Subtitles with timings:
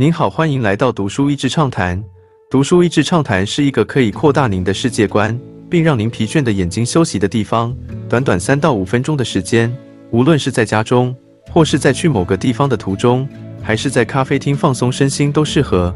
[0.00, 2.02] 您好，欢迎来到读书益智畅谈。
[2.50, 5.38] 读书益智畅谈是一个可以扩大您的世界观，
[5.68, 7.76] 并让您疲倦的眼睛休息的地方。
[8.08, 9.70] 短短三到五分钟的时间，
[10.10, 11.14] 无论是在家中，
[11.52, 13.28] 或是在去某个地方的途中，
[13.62, 15.94] 还是在咖啡厅放松身心，都适合。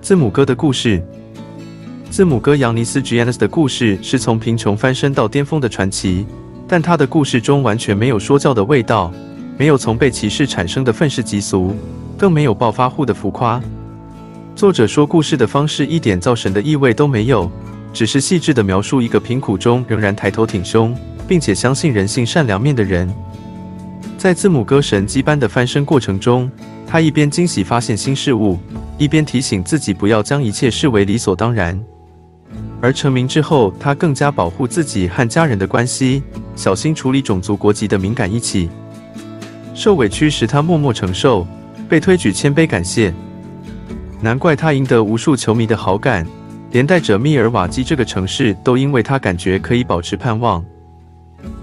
[0.00, 1.02] 字母哥的故事。
[2.10, 6.24] 字母哥扬尼斯 g i a n n s 的故事是从贫穷翻身到巅峰的传奇，
[6.66, 9.12] 但他的故事中完全没有说教的味道，
[9.58, 11.76] 没有从被歧视产生的愤世嫉俗，
[12.18, 13.60] 更没有暴发户的浮夸。
[14.54, 17.50] 作者说故事的方式一点造神的意味都没有，
[17.92, 20.96] 只是细致地描述一个贫苦中仍然抬头挺胸，
[21.26, 23.12] 并且相信人性善良面的人。
[24.16, 26.50] 在字母哥神迹般的翻身过程中，
[26.86, 28.58] 他一边惊喜发现新事物，
[28.96, 31.78] 一边提醒自己不要将一切视为理所当然。
[32.80, 36.22] 而成名之后，他更加保护自己和家人的关系，
[36.54, 38.70] 小心处理种族国籍的敏感一起。
[39.74, 41.46] 受委屈时，他默默承受；
[41.88, 43.12] 被推举，谦卑感谢。
[44.20, 46.26] 难怪他赢得无数球迷的好感，
[46.70, 50.64] 连带着密尔瓦基这个城市都因为他感觉可以保持盼望。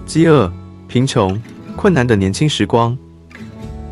[0.06, 0.52] 饥饿、
[0.86, 1.40] 贫穷、
[1.76, 2.96] 困难的年轻时光。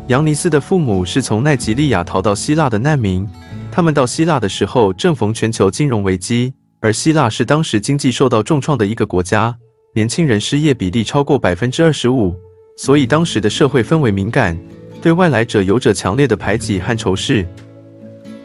[0.07, 3.27] 扬尼斯的父母是从奈及利亚逃到希腊的难民，
[3.71, 6.53] 他们到希腊的时候正逢全球金融危机。
[6.79, 9.55] 而希腊是当时经济受到重创的一个国家，
[9.93, 12.35] 年轻人失业比例超过百分之二十五，
[12.75, 14.57] 所以当时的社会氛围敏感，
[15.01, 17.45] 对外来者有着强烈的排挤和仇视。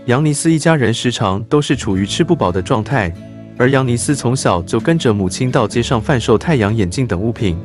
[0.07, 3.13] 杨尼斯一家人时常都是处于吃不饱的状态，
[3.59, 7.59] 而杨尼斯从小就跟着母亲到街上贩售太阳眼镜等物品。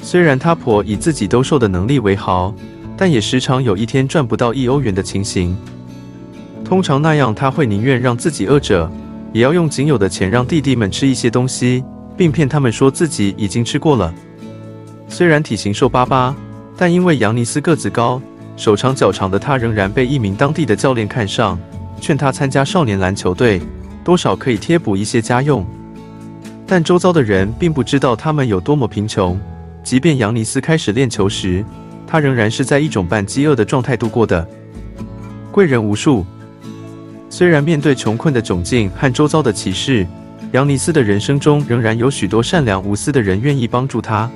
[0.00, 2.54] 虽然他婆以自己兜售的能力为豪，
[2.96, 5.56] 但也时常有一天赚不到一欧元的情形。
[6.64, 8.90] 通常那样，他会宁愿让自己饿着。
[9.32, 11.84] 也要用仅有的钱让弟弟们吃一些东西，
[12.16, 14.12] 并骗他们说自己已经吃过了。
[15.06, 16.34] 虽然体型瘦巴巴，
[16.80, 18.22] 但因为杨尼斯个子高、
[18.56, 21.58] 手长脚长的他，仍然被一名当地的教练看上，
[22.00, 23.60] 劝他参加少年篮球队，
[24.04, 25.66] 多少可以贴补一些家用。
[26.68, 29.36] 但周遭的人并不知道他们有多么贫穷。
[29.82, 31.64] 即便杨尼斯开始练球时，
[32.06, 34.46] 他仍然是在一种半饥饿的状态度过的。
[35.50, 36.24] 贵人无数。
[37.28, 40.06] 虽然面对穷困的窘境和周遭的歧视，
[40.52, 44.30] 杨尼斯的人生中仍然有许多善良无私的人愿意帮助他。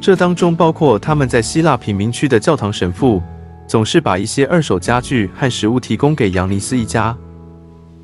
[0.00, 3.22] 这当中包括他们在希腊贫民区的教堂神父，
[3.66, 7.16] 总是把一些二手家具和食物提供给扬尼斯一家。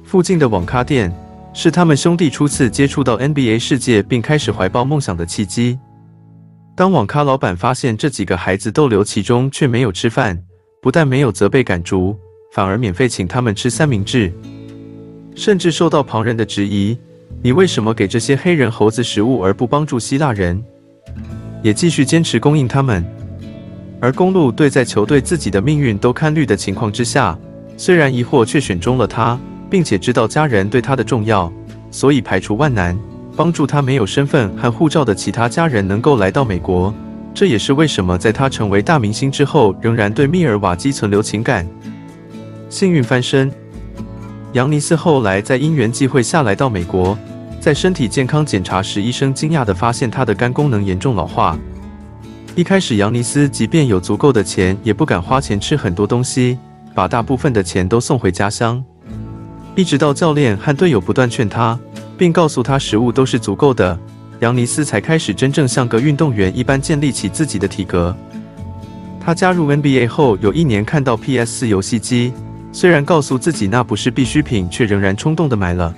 [0.03, 1.15] 附近的网咖店
[1.53, 5.79] 是他们兄弟初次接触到 NBA 世界并开始怀抱梦想的契机。
[6.75, 10.37] 当网咖老板发现这几个孩子逗留其中却没有吃饭，
[10.81, 12.17] 不但没有责备赶逐。
[12.53, 14.31] 反而免费请他们吃三明治，
[15.35, 16.99] 甚至受到旁人的质疑：
[17.43, 20.63] 你为什么给这些黑人猴子食物而不帮助希腊人？
[21.63, 23.05] 也继续坚持供应他们。
[24.01, 27.39] 而公路队在球队自己的命运都看绿的情况之下，
[27.77, 29.39] 虽然疑惑，却选中了他，
[29.71, 31.53] 并且知道家人对他的重要，
[31.91, 32.99] 所以排除万难，
[33.37, 36.93] 帮助他没有身份和护照的其他家人能够来到美国。
[37.33, 41.67] 这也是为什么在他成为大明星之后，仍然对密尔瓦基存留情感。
[42.69, 43.51] 幸运翻身，
[44.53, 47.17] 扬尼斯后来在因缘际会下来到美国，
[47.63, 51.57] 在身体健康检查时，医生惊讶地发现他的肝功能严重老化。
[52.57, 56.59] 一开始，扬尼斯即便有足够的钱，也不敢花钱吃很多东西，
[56.93, 58.83] 把大部分的钱都送回家乡。
[59.77, 61.79] 一直到教练和队友不断劝他，
[62.19, 63.97] 并告诉他食物都是足够的，
[64.41, 68.13] 扬尼斯才开始真正像个运动员一般建立起自己的体格。
[69.21, 72.33] 他加入 NBA 后，有一年看到 PS 游戏机。
[72.73, 75.95] 虽然告诉自己那不是必需品，却仍然冲动的买了。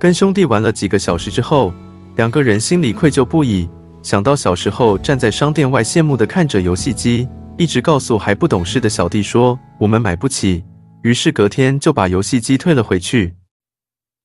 [0.00, 1.74] 跟兄弟玩了几个小时之后，
[2.16, 3.68] 两个人心里愧疚不已。
[4.02, 7.28] 想到小时候站在商店外羡慕的看着游戏机，
[7.58, 10.64] 一直告诉还不懂事的小弟说我们买不起，
[11.02, 13.34] 于是隔天就把游戏机退了回去。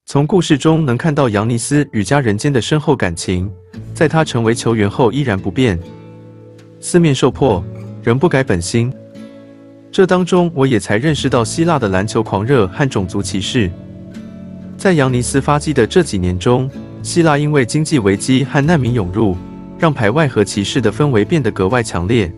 [0.05, 3.51] 从故事中能看到扬尼斯与家人间的深厚感情，
[3.93, 5.77] 在他成为球员后依然不变。
[6.79, 7.61] 四面受迫，
[8.01, 8.93] 仍不改本心。
[9.91, 13.69] 这当中，我也才认识到希腊的篮球狂热和种族歧视。
[14.85, 16.69] 在扬尼斯发迹的这几年中，
[17.01, 19.35] 希腊因为经济危机和难民涌入，
[19.79, 22.31] 让排外和歧视的氛围变得格外强烈，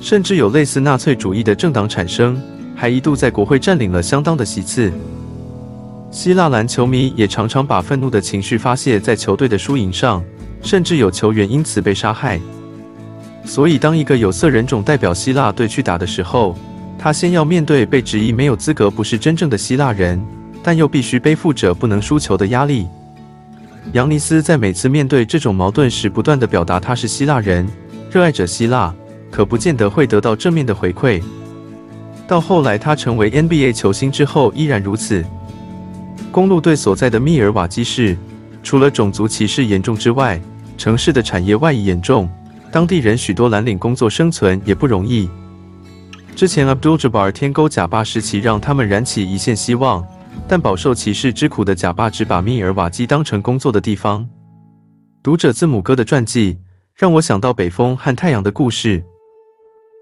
[0.00, 2.40] 甚至有类似纳粹主义的政党产生，
[2.76, 4.92] 还一度在国会占领了相当的席次。
[6.12, 10.22] 希腊篮球迷也常常把愤怒的情绪发泄在球队的输赢上，
[10.62, 12.40] 甚至有球员因此被杀害。
[13.44, 16.56] 所以，当一个有色人种代表希腊队去打的时候，
[16.96, 20.24] 他先要面对被质疑没有资格、不是真正的希腊人，
[20.62, 22.86] 但又必须背负着不能输球的压力。
[23.92, 27.66] 扬尼斯在每次面对这种矛盾时，不断地表达他是希腊人，
[28.10, 28.94] 热爱着希腊，
[29.30, 31.22] 可不见得会得到正面的回馈。
[32.28, 35.24] 到后来他成为 NBA 球星之后依然如此。
[36.30, 38.16] 公路队所在的密尔瓦基市，
[38.62, 40.40] 除了种族歧视严重之外，
[40.78, 42.28] 城市的产业外移严重，
[42.70, 45.28] 当地人许多蓝领工作生存也不容易。
[46.36, 50.06] 之前 Abdul-Jabbar 天勾贾巴时期让他们燃起一线希望，
[50.50, 54.28] 但饱受歧视之苦的贾巴只把密尔瓦基当成工作的地方。
[55.22, 56.58] 读者字母哥的传记
[56.92, 59.00] 让我想到北风和太阳的故事。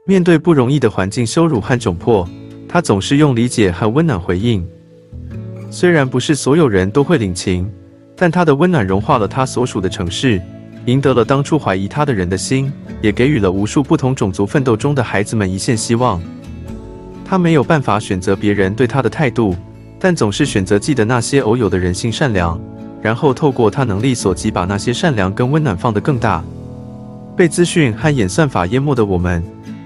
[0.07, 2.27] 面对不容易的环境羞辱和窘迫，
[2.67, 4.67] 他总是用理解和温暖回应。
[5.71, 7.71] 虽然不是所有人都会领情，
[8.17, 10.41] 但他的温暖融化了他所属的城市，
[10.87, 12.73] 赢得了当初怀疑他的人的心，
[13.03, 16.19] 也给予了无数不同种族奋斗中的孩子们一线希望。
[17.23, 19.55] 他没有办法选择别人对他的态度，
[19.99, 22.59] 但总是选择记得那些偶有的人性善良，
[23.03, 26.43] 然后透过他能力所及，把那些善良跟温暖放得更大。
[27.37, 29.43] 被资讯和演算法淹没的我们，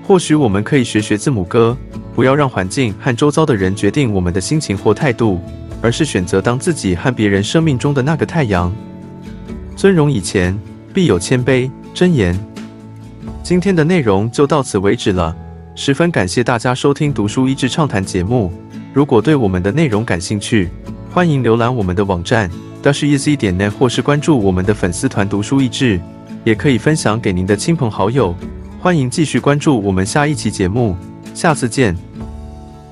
[0.06, 1.76] 或许我们可以学学字母哥，
[2.14, 5.40] 不要让环境和周遭的人决定我们的心情或态度。
[5.84, 8.72] 而是选择当自己和别人生命中的那个太阳。
[9.74, 10.56] 尊荣以前，
[10.94, 11.68] 必有谦卑。
[11.92, 12.38] 箴言。
[13.42, 15.36] 今天的内容就到此为止了，
[15.74, 18.52] 十分感谢大家收听读书益智畅谈节目。
[18.92, 20.68] 如果对我们的内容感兴趣，
[21.10, 22.50] 欢迎浏览我们的网站
[22.82, 25.98] dasheasy 点 net，或是关注我们的粉丝团读书益智，
[26.44, 28.34] 也可以分享给您的亲朋好友。
[28.78, 30.94] 欢迎继续关注我们下一期节目，
[31.34, 32.11] 下次见。